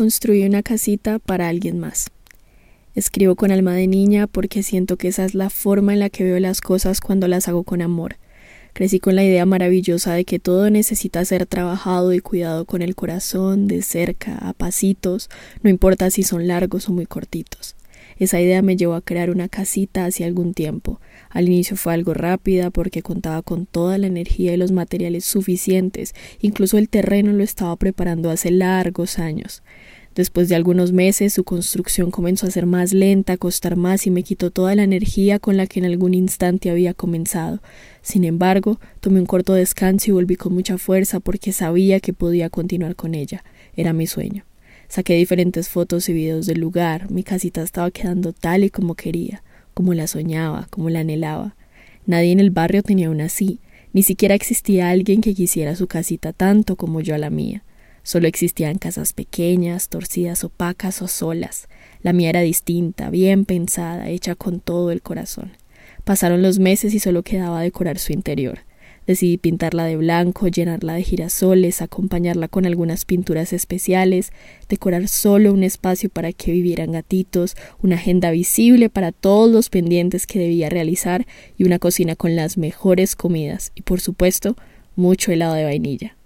[0.00, 2.06] construí una casita para alguien más.
[2.94, 6.24] Escribo con alma de niña porque siento que esa es la forma en la que
[6.24, 8.16] veo las cosas cuando las hago con amor.
[8.72, 12.94] Crecí con la idea maravillosa de que todo necesita ser trabajado y cuidado con el
[12.94, 15.28] corazón, de cerca, a pasitos,
[15.62, 17.76] no importa si son largos o muy cortitos.
[18.20, 21.00] Esa idea me llevó a crear una casita hace algún tiempo.
[21.30, 26.14] Al inicio fue algo rápida porque contaba con toda la energía y los materiales suficientes,
[26.38, 29.62] incluso el terreno lo estaba preparando hace largos años.
[30.14, 34.10] Después de algunos meses su construcción comenzó a ser más lenta, a costar más y
[34.10, 37.62] me quitó toda la energía con la que en algún instante había comenzado.
[38.02, 42.50] Sin embargo, tomé un corto descanso y volví con mucha fuerza porque sabía que podía
[42.50, 43.44] continuar con ella.
[43.74, 44.44] Era mi sueño.
[44.90, 47.12] Saqué diferentes fotos y videos del lugar.
[47.12, 51.54] Mi casita estaba quedando tal y como quería, como la soñaba, como la anhelaba.
[52.06, 53.60] Nadie en el barrio tenía una así.
[53.92, 57.62] Ni siquiera existía alguien que quisiera su casita tanto como yo a la mía.
[58.02, 61.68] Solo existían casas pequeñas, torcidas, opacas o solas.
[62.02, 65.52] La mía era distinta, bien pensada, hecha con todo el corazón.
[66.02, 68.64] Pasaron los meses y solo quedaba decorar su interior.
[69.10, 74.30] Decidí pintarla de blanco, llenarla de girasoles, acompañarla con algunas pinturas especiales,
[74.68, 80.28] decorar solo un espacio para que vivieran gatitos, una agenda visible para todos los pendientes
[80.28, 81.26] que debía realizar
[81.58, 84.54] y una cocina con las mejores comidas y, por supuesto,
[84.94, 86.16] mucho helado de vainilla.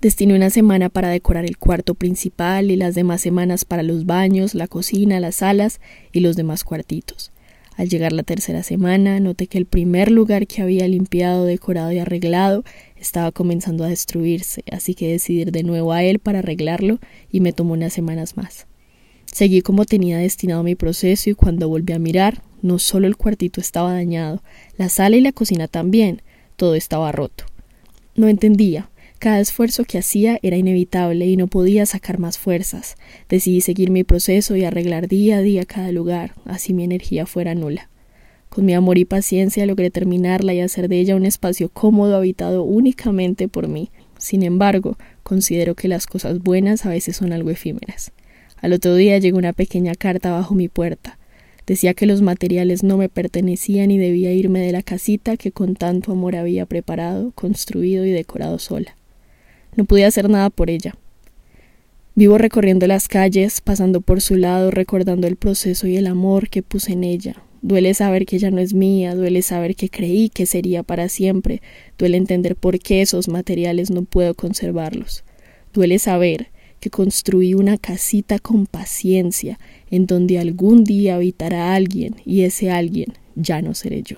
[0.00, 4.54] Destiné una semana para decorar el cuarto principal y las demás semanas para los baños,
[4.54, 7.30] la cocina, las salas y los demás cuartitos.
[7.76, 11.98] Al llegar la tercera semana, noté que el primer lugar que había limpiado, decorado y
[11.98, 12.64] arreglado
[12.96, 16.98] estaba comenzando a destruirse, así que decidí de nuevo a él para arreglarlo
[17.30, 18.66] y me tomó unas semanas más.
[19.24, 23.60] Seguí como tenía destinado mi proceso y cuando volví a mirar, no solo el cuartito
[23.60, 24.42] estaba dañado,
[24.76, 26.20] la sala y la cocina también,
[26.56, 27.44] todo estaba roto.
[28.14, 28.90] No entendía,
[29.22, 32.96] cada esfuerzo que hacía era inevitable y no podía sacar más fuerzas.
[33.28, 37.54] Decidí seguir mi proceso y arreglar día a día cada lugar, así mi energía fuera
[37.54, 37.88] nula.
[38.48, 42.64] Con mi amor y paciencia logré terminarla y hacer de ella un espacio cómodo habitado
[42.64, 43.92] únicamente por mí.
[44.18, 48.10] Sin embargo, considero que las cosas buenas a veces son algo efímeras.
[48.56, 51.20] Al otro día llegó una pequeña carta bajo mi puerta.
[51.64, 55.76] Decía que los materiales no me pertenecían y debía irme de la casita que con
[55.76, 58.96] tanto amor había preparado, construido y decorado sola.
[59.76, 60.94] No pude hacer nada por ella.
[62.14, 66.62] Vivo recorriendo las calles, pasando por su lado, recordando el proceso y el amor que
[66.62, 67.42] puse en ella.
[67.62, 71.62] Duele saber que ella no es mía, duele saber que creí que sería para siempre,
[71.96, 75.24] duele entender por qué esos materiales no puedo conservarlos.
[75.72, 76.48] Duele saber
[76.80, 79.58] que construí una casita con paciencia,
[79.90, 84.16] en donde algún día habitará alguien y ese alguien ya no seré yo.